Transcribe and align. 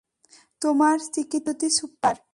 তোমার 0.61 0.95
চিকিৎসা 1.13 1.43
পদ্ধতি 1.45 1.67
সুপ্পার! 1.77 2.15